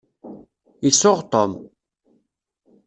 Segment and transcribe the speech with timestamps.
[0.89, 1.51] Isuɣ Tom.